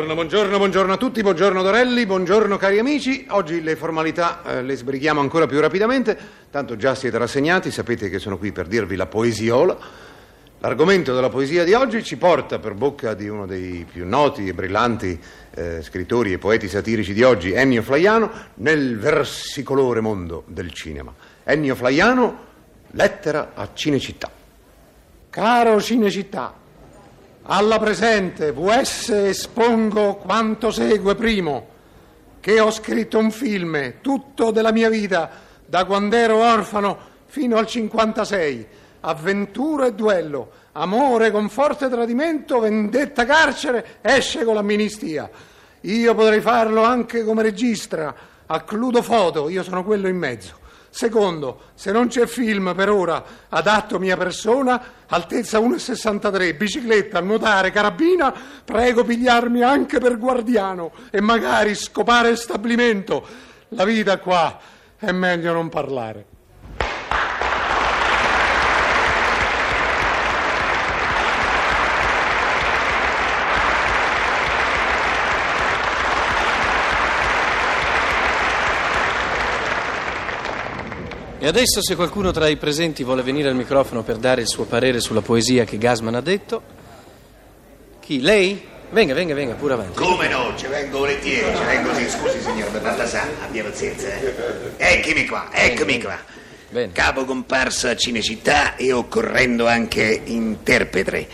Buongiorno, 0.00 0.14
buongiorno, 0.14 0.56
buongiorno 0.56 0.92
a 0.94 0.96
tutti, 0.96 1.20
buongiorno 1.20 1.62
Dorelli, 1.62 2.06
buongiorno 2.06 2.56
cari 2.56 2.78
amici. 2.78 3.26
Oggi 3.28 3.60
le 3.60 3.76
formalità 3.76 4.42
eh, 4.42 4.62
le 4.62 4.74
sbrighiamo 4.74 5.20
ancora 5.20 5.46
più 5.46 5.60
rapidamente, 5.60 6.18
tanto 6.50 6.76
già 6.76 6.94
siete 6.94 7.18
rassegnati, 7.18 7.70
sapete 7.70 8.08
che 8.08 8.18
sono 8.18 8.38
qui 8.38 8.50
per 8.50 8.66
dirvi 8.66 8.96
la 8.96 9.04
poesiola. 9.04 9.76
L'argomento 10.60 11.14
della 11.14 11.28
poesia 11.28 11.64
di 11.64 11.74
oggi 11.74 12.02
ci 12.02 12.16
porta 12.16 12.58
per 12.58 12.72
bocca 12.72 13.12
di 13.12 13.28
uno 13.28 13.44
dei 13.44 13.84
più 13.84 14.08
noti 14.08 14.48
e 14.48 14.54
brillanti 14.54 15.20
eh, 15.50 15.82
scrittori 15.82 16.32
e 16.32 16.38
poeti 16.38 16.66
satirici 16.66 17.12
di 17.12 17.22
oggi, 17.22 17.52
Ennio 17.52 17.82
Flaiano, 17.82 18.30
nel 18.54 18.98
versicolore 18.98 20.00
mondo 20.00 20.44
del 20.46 20.72
cinema. 20.72 21.12
Ennio 21.44 21.74
Flaiano, 21.74 22.38
lettera 22.92 23.50
a 23.52 23.68
Cinecittà. 23.74 24.30
Caro 25.28 25.78
Cinecittà, 25.78 26.54
alla 27.52 27.80
presente 27.80 28.52
VS 28.52 29.08
espongo 29.08 30.14
quanto 30.14 30.70
segue 30.70 31.16
primo, 31.16 31.66
che 32.38 32.60
ho 32.60 32.70
scritto 32.70 33.18
un 33.18 33.32
film, 33.32 33.94
tutto 34.00 34.52
della 34.52 34.70
mia 34.70 34.88
vita, 34.88 35.28
da 35.66 35.84
quando 35.84 36.14
ero 36.14 36.36
orfano 36.36 36.96
fino 37.26 37.56
al 37.56 37.66
56, 37.66 38.66
avventura 39.00 39.86
e 39.86 39.94
duello, 39.94 40.50
amore 40.72 41.32
con 41.32 41.48
forte 41.48 41.88
tradimento, 41.88 42.60
vendetta 42.60 43.24
carcere, 43.26 43.98
esce 44.00 44.44
con 44.44 44.54
l'amnistia. 44.54 45.28
Io 45.80 46.14
potrei 46.14 46.40
farlo 46.40 46.84
anche 46.84 47.24
come 47.24 47.42
regista, 47.42 48.14
a 48.46 48.60
Cludo 48.60 49.02
Foto, 49.02 49.48
io 49.48 49.64
sono 49.64 49.82
quello 49.82 50.06
in 50.06 50.16
mezzo. 50.16 50.54
Secondo, 50.90 51.60
se 51.74 51.92
non 51.92 52.08
c'è 52.08 52.26
film 52.26 52.74
per 52.74 52.90
ora 52.90 53.24
adatto 53.48 54.00
mia 54.00 54.16
persona, 54.16 54.82
altezza 55.06 55.60
1,63, 55.60 56.56
bicicletta, 56.56 57.20
nuotare, 57.20 57.70
carabina, 57.70 58.34
prego 58.64 59.04
pigliarmi 59.04 59.62
anche 59.62 60.00
per 60.00 60.18
guardiano 60.18 60.92
e 61.10 61.20
magari 61.20 61.76
scopare 61.76 62.30
il 62.30 62.36
stabilimento. 62.36 63.24
La 63.68 63.84
vita 63.84 64.18
qua 64.18 64.58
è 64.96 65.12
meglio 65.12 65.52
non 65.52 65.68
parlare. 65.68 66.29
E 81.42 81.46
adesso 81.46 81.82
se 81.82 81.96
qualcuno 81.96 82.32
tra 82.32 82.48
i 82.48 82.58
presenti 82.58 83.02
vuole 83.02 83.22
venire 83.22 83.48
al 83.48 83.54
microfono 83.54 84.02
per 84.02 84.18
dare 84.18 84.42
il 84.42 84.46
suo 84.46 84.64
parere 84.66 85.00
sulla 85.00 85.22
poesia 85.22 85.64
che 85.64 85.78
Gasman 85.78 86.14
ha 86.14 86.20
detto. 86.20 86.62
Chi? 87.98 88.20
Lei? 88.20 88.62
Venga, 88.90 89.14
venga, 89.14 89.32
venga, 89.32 89.54
pure 89.54 89.72
avanti. 89.72 89.98
Come 89.98 90.28
no? 90.28 90.52
Ci 90.54 90.66
vengo 90.66 90.98
volentieri, 90.98 91.56
ci 91.56 91.64
vengo 91.64 91.94
sì, 91.94 92.10
scusi 92.10 92.42
signor, 92.42 92.70
per 92.70 92.82
fatta 92.82 93.06
sa, 93.06 93.26
abbia 93.42 93.64
pazienza. 93.64 94.08
Eh. 94.08 94.74
Eccomi 94.76 95.26
qua, 95.26 95.48
eccomi 95.50 95.98
qua. 96.02 96.18
Bene. 96.68 96.92
Capo 96.92 97.24
comparsa 97.24 97.88
a 97.88 97.96
Cinecittà 97.96 98.76
e 98.76 98.92
occorrendo 98.92 99.66
anche 99.66 100.20
interprete. 100.22 101.26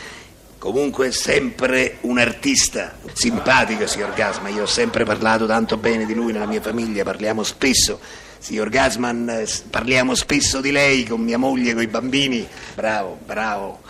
Comunque 0.56 1.10
sempre 1.10 1.96
un 2.02 2.18
artista 2.18 2.96
simpatico, 3.12 3.88
signor 3.88 4.14
Gasman. 4.14 4.54
Io 4.54 4.62
ho 4.62 4.66
sempre 4.66 5.02
parlato 5.02 5.46
tanto 5.46 5.76
bene 5.76 6.06
di 6.06 6.14
lui 6.14 6.30
nella 6.30 6.46
mia 6.46 6.60
famiglia, 6.60 7.02
parliamo 7.02 7.42
spesso. 7.42 7.98
Signor 8.38 8.68
Gasman, 8.68 9.28
eh, 9.28 9.46
parliamo 9.70 10.14
spesso 10.14 10.60
di 10.60 10.70
lei 10.70 11.04
con 11.04 11.20
mia 11.20 11.38
moglie, 11.38 11.72
con 11.72 11.82
i 11.82 11.86
bambini. 11.86 12.46
Bravo, 12.74 13.18
bravo. 13.24 13.80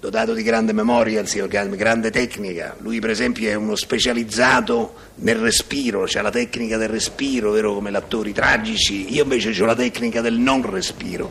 Dotato 0.00 0.32
di 0.32 0.42
grande 0.42 0.72
memoria, 0.72 1.20
il 1.20 1.28
signor 1.28 1.48
Gasman, 1.48 1.76
grande 1.76 2.10
tecnica. 2.10 2.74
Lui, 2.78 3.00
per 3.00 3.10
esempio, 3.10 3.48
è 3.50 3.54
uno 3.54 3.76
specializzato 3.76 4.94
nel 5.16 5.36
respiro, 5.36 6.04
c'ha 6.06 6.22
la 6.22 6.30
tecnica 6.30 6.78
del 6.78 6.88
respiro, 6.88 7.50
vero 7.50 7.74
come 7.74 7.90
gli 7.90 7.96
attori 7.96 8.32
tragici. 8.32 9.12
Io 9.12 9.24
invece 9.24 9.60
ho 9.60 9.66
la 9.66 9.74
tecnica 9.74 10.22
del 10.22 10.38
non 10.38 10.68
respiro. 10.68 11.30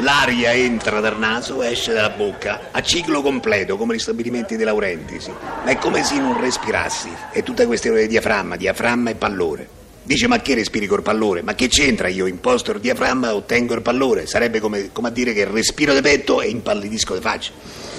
L'aria 0.00 0.52
entra 0.52 1.00
dal 1.00 1.18
naso 1.18 1.62
esce 1.62 1.92
dalla 1.92 2.10
bocca 2.10 2.68
a 2.70 2.82
ciclo 2.82 3.22
completo, 3.22 3.76
come 3.76 3.94
gli 3.94 3.98
stabilimenti 3.98 4.54
dei 4.54 4.64
Laurentici. 4.64 5.32
Ma 5.64 5.70
è 5.70 5.76
come 5.78 6.04
se 6.04 6.18
non 6.18 6.38
respirassi. 6.38 7.10
E 7.32 7.42
tutte 7.42 7.66
queste 7.66 7.92
di 7.92 8.06
diaframma, 8.06 8.56
diaframma 8.56 9.10
e 9.10 9.14
pallore. 9.14 9.68
Dice, 10.06 10.28
ma 10.28 10.40
che 10.40 10.54
respiri 10.54 10.86
col 10.86 11.02
pallore? 11.02 11.42
Ma 11.42 11.56
che 11.56 11.66
c'entra? 11.66 12.06
Io 12.06 12.26
imposto 12.26 12.70
il 12.70 12.78
diaframma, 12.78 13.34
ottengo 13.34 13.74
il 13.74 13.82
pallore. 13.82 14.26
Sarebbe 14.26 14.60
come, 14.60 14.90
come 14.92 15.08
a 15.08 15.10
dire 15.10 15.32
che 15.32 15.44
respiro 15.44 15.92
di 15.94 16.00
petto 16.00 16.40
e 16.40 16.48
impallidisco 16.48 17.14
di 17.14 17.20
faccia. 17.20 17.50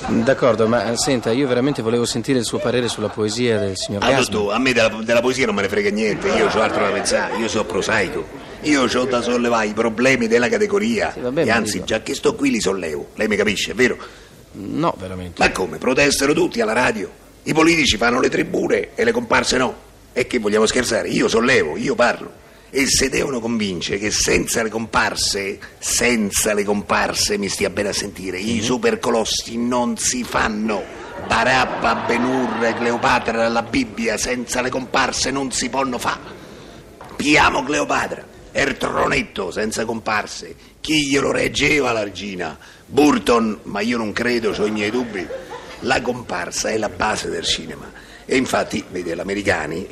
D'accordo, 0.07 0.67
ma 0.67 0.89
eh, 0.91 0.95
senta, 0.97 1.31
io 1.31 1.47
veramente 1.47 1.81
volevo 1.81 2.05
sentire 2.05 2.39
il 2.39 2.45
suo 2.45 2.59
parere 2.59 2.87
sulla 2.87 3.09
poesia 3.09 3.59
del 3.59 3.75
signor 3.75 4.03
Ah, 4.03 4.11
Gasman. 4.11 4.29
tu, 4.29 4.47
a 4.47 4.57
me 4.57 4.71
della, 4.71 4.87
della 5.03 5.19
poesia 5.19 5.45
non 5.47 5.55
me 5.55 5.63
ne 5.63 5.67
frega 5.67 5.89
niente, 5.89 6.29
io 6.29 6.45
ho 6.47 6.61
altro 6.61 6.81
da 6.85 6.91
pensare, 6.91 7.35
io 7.37 7.49
sono 7.49 7.65
prosaico. 7.65 8.25
Io 8.61 8.83
ho 8.83 9.05
da 9.05 9.21
sollevare 9.21 9.67
i 9.67 9.73
problemi 9.73 10.27
della 10.27 10.47
categoria. 10.47 11.11
Sì, 11.11 11.19
vabbè, 11.19 11.43
e 11.45 11.49
anzi, 11.51 11.83
già 11.83 12.01
che 12.01 12.15
sto 12.15 12.35
qui 12.35 12.51
li 12.51 12.61
sollevo. 12.61 13.09
Lei 13.15 13.27
mi 13.27 13.35
capisce, 13.35 13.71
è 13.71 13.75
vero? 13.75 13.97
No, 14.53 14.95
veramente. 14.97 15.43
Ma 15.43 15.51
come? 15.51 15.77
Protestano 15.77 16.31
tutti 16.31 16.61
alla 16.61 16.73
radio. 16.73 17.11
I 17.43 17.53
politici 17.53 17.97
fanno 17.97 18.21
le 18.21 18.29
tribune 18.29 18.89
e 18.95 19.03
le 19.03 19.11
comparse 19.11 19.57
no. 19.57 19.75
E 20.17 20.25
che 20.25 20.39
vogliamo 20.39 20.65
scherzare? 20.65 21.09
Io 21.09 21.27
sollevo, 21.27 21.77
io 21.77 21.93
parlo. 21.93 22.31
E 22.71 22.87
se 22.87 23.07
devono 23.07 23.39
convincere 23.39 23.99
che 23.99 24.09
senza 24.09 24.63
le 24.63 24.69
comparse, 24.69 25.59
senza 25.77 26.55
le 26.55 26.63
comparse, 26.63 27.37
mi 27.37 27.49
stia 27.49 27.69
bene 27.69 27.89
a 27.89 27.93
sentire, 27.93 28.39
i 28.39 28.63
supercolossi 28.63 29.59
non 29.59 29.95
si 29.95 30.23
fanno. 30.23 30.83
Barabba, 31.27 32.03
Benur, 32.07 32.57
Cleopatra, 32.79 33.47
la 33.47 33.61
Bibbia, 33.61 34.17
senza 34.17 34.61
le 34.61 34.71
comparse 34.71 35.29
non 35.29 35.51
si 35.51 35.69
possono 35.69 35.99
fare. 35.99 36.21
Piamo 37.15 37.63
Cleopatra, 37.63 38.25
er 38.51 38.75
tronetto 38.75 39.51
senza 39.51 39.85
comparse. 39.85 40.55
Chi 40.81 41.09
glielo 41.09 41.31
reggeva 41.31 41.91
l'argina? 41.91 42.57
Burton, 42.87 43.59
ma 43.65 43.81
io 43.81 43.97
non 43.97 44.13
credo, 44.13 44.49
ho 44.49 44.65
i 44.65 44.71
miei 44.71 44.89
dubbi. 44.89 45.27
La 45.81 46.01
comparsa 46.01 46.69
è 46.69 46.77
la 46.79 46.89
base 46.89 47.29
del 47.29 47.43
cinema. 47.43 48.06
E 48.29 48.35
infatti, 48.35 48.83
vede, 48.89 49.15
gli 49.15 49.19
americani, 49.19 49.87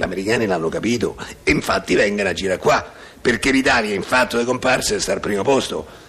l'hanno 0.45 0.67
capito, 0.67 1.15
e 1.41 1.51
infatti 1.51 1.95
vengono 1.95 2.27
a 2.27 2.33
girare 2.33 2.59
qua, 2.59 2.85
perché 3.21 3.49
l'Italia 3.49 3.95
in 3.95 4.03
fatto 4.03 4.37
di 4.37 4.43
comparse 4.43 4.99
sta 4.99 5.13
al 5.13 5.21
primo 5.21 5.41
posto. 5.41 6.03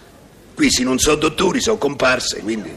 Qui 0.53 0.69
se 0.69 0.83
non 0.83 0.99
sono 0.99 1.15
dottori, 1.15 1.61
sono 1.61 1.77
comparse, 1.77 2.41
quindi 2.41 2.69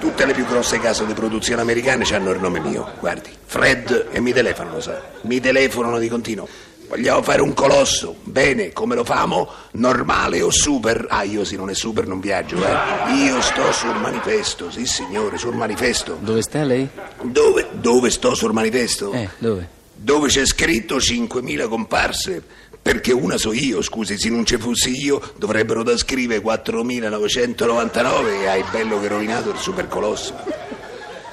tutte 0.00 0.26
le 0.26 0.34
più 0.34 0.44
grosse 0.44 0.80
case 0.80 1.06
di 1.06 1.12
produzione 1.14 1.60
americane 1.62 2.04
hanno 2.12 2.32
il 2.32 2.40
nome 2.40 2.58
mio, 2.58 2.94
guardi, 2.98 3.30
Fred, 3.46 4.08
e 4.10 4.20
mi 4.20 4.32
telefonano, 4.32 4.80
sa, 4.80 5.00
mi 5.22 5.38
telefonano 5.38 5.98
di 5.98 6.08
continuo. 6.08 6.48
Vogliamo 6.86 7.22
fare 7.22 7.40
un 7.40 7.54
colosso, 7.54 8.16
bene, 8.22 8.72
come 8.72 8.94
lo 8.94 9.04
famo? 9.04 9.48
Normale 9.72 10.42
o 10.42 10.50
super? 10.50 11.06
Ah, 11.08 11.22
io 11.22 11.44
se 11.44 11.56
non 11.56 11.70
è 11.70 11.74
super 11.74 12.06
non 12.06 12.20
viaggio, 12.20 12.56
eh. 12.56 13.14
Io 13.14 13.40
sto 13.40 13.72
sul 13.72 13.96
manifesto, 13.96 14.70
sì 14.70 14.86
signore, 14.86 15.38
sul 15.38 15.56
manifesto. 15.56 16.18
Dove 16.20 16.42
sta 16.42 16.62
lei? 16.62 16.86
Dove, 17.22 17.68
dove 17.72 18.10
sto 18.10 18.34
sul 18.34 18.52
manifesto? 18.52 19.12
Eh, 19.12 19.28
dove? 19.38 19.68
Dove 19.94 20.28
c'è 20.28 20.44
scritto 20.44 20.98
5.000 20.98 21.68
comparse? 21.68 22.42
Perché 22.80 23.12
una 23.12 23.38
so 23.38 23.54
io, 23.54 23.80
scusi, 23.80 24.18
se 24.18 24.28
non 24.28 24.44
ci 24.44 24.58
fossi 24.58 25.02
io 25.02 25.20
dovrebbero 25.38 25.82
da 25.82 25.96
scrivere 25.96 26.42
4.999 26.42 28.42
e 28.42 28.46
hai 28.46 28.62
bello 28.70 29.00
che 29.00 29.08
rovinato 29.08 29.50
il 29.50 29.56
supercolosso. 29.56 30.34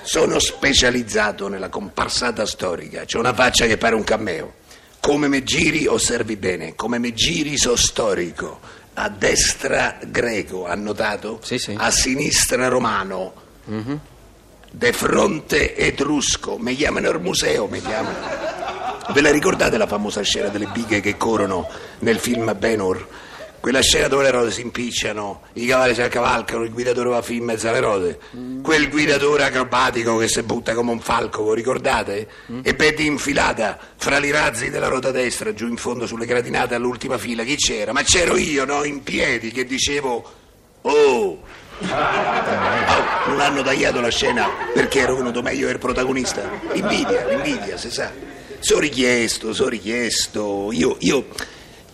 Sono 0.01 0.39
specializzato 0.39 1.49
nella 1.49 1.67
comparsata 1.67 2.45
storica, 2.45 3.03
c'ho 3.05 3.19
una 3.19 3.33
faccia 3.33 3.65
che 3.65 3.77
pare 3.77 3.95
un 3.95 4.03
cammeo. 4.05 4.59
Come 5.01 5.27
me 5.27 5.43
giri, 5.43 5.87
osservi 5.87 6.35
bene, 6.37 6.75
come 6.75 6.99
me 6.99 7.13
giri 7.13 7.57
so 7.57 7.75
storico. 7.75 8.59
A 8.93 9.09
destra 9.09 9.97
greco, 10.05 10.67
ha 10.67 10.75
notato? 10.75 11.39
Sì, 11.41 11.57
sì. 11.57 11.75
A 11.75 11.89
sinistra 11.89 12.67
romano. 12.67 13.33
De 14.73 14.93
fronte 14.93 15.75
etrusco, 15.75 16.57
mi 16.57 16.75
chiamano 16.75 17.09
il 17.09 17.19
museo, 17.19 17.67
mi 17.67 17.81
chiamano. 17.81 18.15
Ve 19.11 19.21
la 19.21 19.31
ricordate 19.31 19.77
la 19.77 19.87
famosa 19.87 20.21
scena 20.21 20.49
delle 20.49 20.67
bighe 20.67 21.01
che 21.01 21.17
corrono 21.17 21.67
nel 21.99 22.19
film 22.19 22.55
Benor? 22.57 23.07
Quella 23.61 23.81
scena 23.81 24.07
dove 24.07 24.23
le 24.23 24.31
rode 24.31 24.49
si 24.49 24.61
impicciano, 24.61 25.43
i 25.53 25.67
cavalli 25.67 25.93
si 25.93 26.01
accavalcano, 26.01 26.63
il 26.63 26.71
guidatore 26.71 27.09
va 27.09 27.21
fin 27.21 27.37
in 27.37 27.43
mezzo 27.43 27.69
alle 27.69 27.79
rode. 27.79 28.19
Quel 28.63 28.89
guidatore 28.89 29.43
acrobatico 29.43 30.17
che 30.17 30.27
si 30.27 30.41
butta 30.41 30.73
come 30.73 30.89
un 30.89 30.99
falco, 30.99 31.47
vi 31.47 31.55
ricordate? 31.55 32.27
E 32.63 32.73
Betty 32.73 33.05
infilata 33.05 33.77
fra 33.97 34.17
i 34.17 34.31
razzi 34.31 34.71
della 34.71 34.87
ruota 34.87 35.11
destra, 35.11 35.53
giù 35.53 35.67
in 35.67 35.77
fondo 35.77 36.07
sulle 36.07 36.25
gratinate 36.25 36.73
all'ultima 36.73 37.19
fila. 37.19 37.43
Chi 37.43 37.55
c'era? 37.55 37.93
Ma 37.93 38.01
c'ero 38.01 38.35
io, 38.35 38.65
no? 38.65 38.83
In 38.83 39.03
piedi, 39.03 39.51
che 39.51 39.63
dicevo... 39.63 40.39
Oh, 40.81 41.39
Oh, 41.81 43.29
non 43.29 43.39
hanno 43.39 43.61
tagliato 43.61 44.01
la 44.01 44.09
scena 44.09 44.47
perché 44.73 44.99
era 44.99 45.13
venuto 45.13 45.41
meglio 45.41 45.69
il 45.69 45.77
protagonista. 45.79 46.49
L'invidia, 46.73 47.27
l'invidia, 47.27 47.77
si 47.77 47.89
sa. 47.89 48.11
Sono 48.59 48.79
richiesto, 48.79 49.53
sono 49.53 49.69
richiesto. 49.69 50.69
Io, 50.71 50.95
io, 50.99 51.25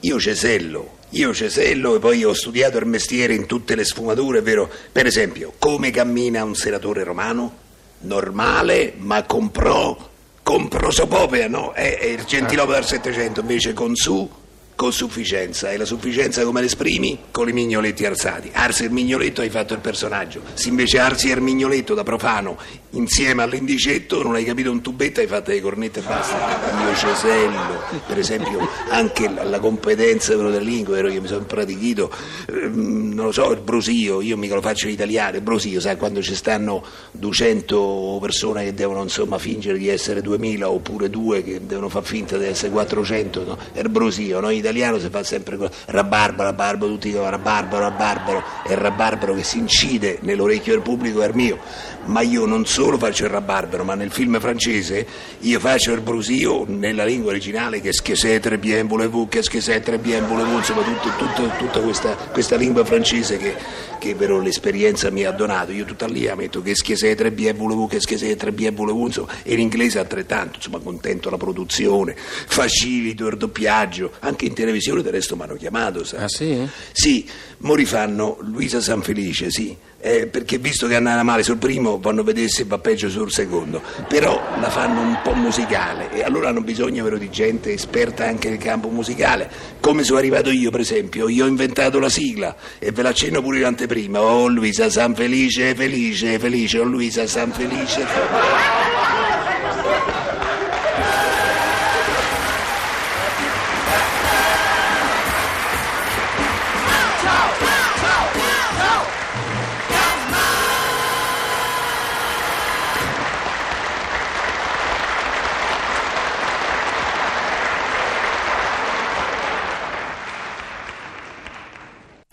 io 0.01 0.19
cesello. 0.19 0.96
Io 1.11 1.33
cesello 1.33 1.95
e 1.95 1.99
poi 1.99 2.23
ho 2.25 2.33
studiato 2.33 2.77
il 2.77 2.85
mestiere 2.85 3.33
in 3.33 3.45
tutte 3.45 3.75
le 3.75 3.85
sfumature, 3.85 4.41
vero? 4.41 4.69
Per 4.91 5.05
esempio, 5.05 5.53
come 5.57 5.89
cammina 5.89 6.43
un 6.43 6.53
senatore 6.53 7.03
romano? 7.03 7.65
Normale, 7.99 8.93
ma 8.97 9.23
con 9.23 9.49
pro, 9.49 10.09
con 10.43 10.67
prosopopea, 10.67 11.47
no? 11.47 11.71
È, 11.71 11.97
è 11.97 12.05
il 12.05 12.25
gentilopo 12.25 12.73
del 12.73 12.83
Settecento, 12.83 13.39
invece 13.39 13.73
con 13.73 13.95
su 13.95 14.29
con 14.77 14.93
sufficienza. 14.93 15.71
E 15.71 15.77
la 15.77 15.85
sufficienza 15.85 16.45
come 16.45 16.61
l'esprimi? 16.61 17.17
Con 17.31 17.49
i 17.49 17.51
mignoletti 17.51 18.05
alzati. 18.05 18.51
Arsi 18.53 18.83
il 18.83 18.91
mignoletto 18.91 19.41
hai 19.41 19.49
fatto 19.49 19.73
il 19.73 19.79
personaggio. 19.79 20.41
Se 20.53 20.69
invece 20.69 20.99
arsi 20.99 21.29
il 21.29 21.41
mignoletto 21.41 21.95
da 21.95 22.03
profano 22.03 22.57
insieme 22.91 23.43
all'indicetto 23.43 24.21
non 24.23 24.35
hai 24.35 24.43
capito 24.43 24.71
un 24.71 24.81
tubetto, 24.81 25.19
hai 25.19 25.27
fatto 25.27 25.51
le 25.51 25.61
cornette 25.61 25.99
e 25.99 26.03
basta. 26.03 26.59
Io 26.85 26.95
cesello, 26.95 27.81
per 28.05 28.17
esempio, 28.17 28.67
anche 28.89 29.29
la, 29.29 29.43
la 29.43 29.59
competenza 29.59 30.35
della 30.35 30.59
lingua, 30.59 30.95
vero? 30.95 31.09
Io 31.09 31.21
mi 31.21 31.27
sono 31.27 31.39
impratichito, 31.39 32.11
ehm, 32.47 33.13
non 33.13 33.25
lo 33.25 33.31
so, 33.31 33.51
il 33.51 33.59
brusio, 33.59 34.21
io 34.21 34.37
mica 34.37 34.55
lo 34.55 34.61
faccio 34.61 34.87
in 34.87 34.93
italiano, 34.93 35.37
il 35.37 35.41
brusio, 35.41 35.79
sai, 35.79 35.97
quando 35.97 36.21
ci 36.21 36.35
stanno 36.35 36.83
200 37.11 38.19
persone 38.21 38.63
che 38.63 38.73
devono 38.73 39.01
insomma 39.01 39.37
fingere 39.37 39.77
di 39.77 39.89
essere 39.89 40.21
2000 40.21 40.69
oppure 40.69 41.09
due 41.09 41.43
che 41.43 41.65
devono 41.65 41.89
far 41.89 42.03
finta 42.03 42.37
di 42.37 42.45
essere 42.45 42.71
400, 42.71 43.43
no? 43.43 43.57
Il 43.73 43.89
brusio, 43.89 44.39
noi 44.39 44.61
italiano 44.67 44.99
si 44.99 45.09
fa 45.09 45.23
sempre 45.23 45.57
quello, 45.57 45.71
rabarbaro, 45.85 46.49
rabarbaro, 46.49 46.91
tutti 46.91 47.09
dicono 47.09 47.29
rabarbaro, 47.29 47.83
rabarbaro, 47.83 48.43
è 48.63 48.71
il 48.71 48.77
rabarbaro 48.77 49.33
che 49.33 49.43
si 49.43 49.57
incide 49.57 50.19
nell'orecchio 50.21 50.73
del 50.73 50.81
pubblico 50.81 51.21
è 51.21 51.27
il 51.27 51.35
mio, 51.35 51.59
ma 52.05 52.21
io 52.21 52.45
non 52.45 52.65
solo 52.65 52.97
faccio 52.97 53.25
il 53.25 53.31
rabarbaro, 53.31 53.83
ma 53.83 53.95
nel 53.95 54.11
film 54.11 54.39
francese 54.39 55.05
io 55.39 55.59
faccio 55.59 55.93
il 55.93 56.01
brusio 56.01 56.65
nella 56.67 57.05
lingua 57.05 57.31
originale 57.31 57.81
che 57.81 57.91
très 57.91 58.57
bien 58.57 58.87
voulez-vous, 58.87 59.27
che 59.29 59.61
très 59.81 59.99
bien 59.99 60.25
voulez-vous, 60.27 60.57
insomma 60.57 60.81
tutto, 60.83 61.09
tutto, 61.17 61.51
tutta 61.57 61.79
questa, 61.79 62.15
questa, 62.31 62.55
lingua 62.55 62.83
francese 62.85 63.37
che, 63.37 63.55
che 63.99 64.15
però 64.15 64.39
l'esperienza 64.39 65.09
mi 65.09 65.23
ha 65.25 65.31
donato, 65.31 65.71
io 65.71 65.85
tutta 65.85 66.07
lì 66.07 66.29
metto 66.35 66.61
che 66.61 66.73
très 66.73 67.31
bien 67.31 67.55
voulez-vous, 67.55 68.05
che 68.05 68.35
très 68.35 68.53
bien 68.53 68.73
voulez-vous, 68.73 69.07
insomma, 69.07 69.31
e 69.43 69.55
l'inglese 69.55 69.99
altrettanto, 69.99 70.57
insomma 70.57 70.79
contento 70.79 71.29
la 71.29 71.37
produzione, 71.37 72.15
facilito 72.15 73.27
il 73.27 73.37
doppiaggio, 73.37 74.11
anche 74.19 74.45
in 74.45 74.53
televisione 74.57 75.01
del 75.01 75.13
resto 75.13 75.35
mi 75.35 75.43
hanno 75.43 75.55
chiamato, 75.55 76.03
sai? 76.03 76.23
Ah 76.23 76.27
sì? 76.27 76.67
Sì, 76.91 77.29
mo 77.59 77.75
rifanno 77.75 78.37
Luisa 78.41 78.81
Sanfelice, 78.81 79.51
sì, 79.51 79.75
eh, 79.99 80.27
perché 80.27 80.57
visto 80.57 80.87
che 80.87 80.95
andava 80.95 81.21
male 81.23 81.43
sul 81.43 81.57
primo 81.57 81.99
vanno 81.99 82.21
a 82.21 82.23
vedere 82.23 82.49
se 82.49 82.63
va 82.65 82.79
peggio 82.79 83.09
sul 83.09 83.31
secondo, 83.31 83.81
però 84.07 84.41
la 84.59 84.69
fanno 84.69 85.01
un 85.01 85.19
po' 85.23 85.33
musicale 85.33 86.11
e 86.11 86.23
allora 86.23 86.49
hanno 86.49 86.61
bisogno 86.61 87.03
vero, 87.03 87.17
di 87.17 87.29
gente 87.29 87.71
esperta 87.71 88.25
anche 88.25 88.49
nel 88.49 88.57
campo 88.57 88.89
musicale, 88.89 89.49
come 89.79 90.03
sono 90.03 90.17
arrivato 90.17 90.49
io 90.49 90.71
per 90.71 90.79
esempio, 90.79 91.29
io 91.29 91.45
ho 91.45 91.47
inventato 91.47 91.99
la 91.99 92.09
sigla 92.09 92.55
e 92.79 92.91
ve 92.91 93.01
l'accenno 93.03 93.41
pure 93.41 93.59
in 93.59 93.65
anteprima, 93.65 94.19
oh 94.21 94.47
Luisa 94.47 94.89
Sanfelice, 94.89 95.75
felice, 95.75 96.39
felice, 96.39 96.79
oh 96.79 96.83
Luisa 96.83 97.27
Sanfelice. 97.27 98.05
Felice. 98.05 99.16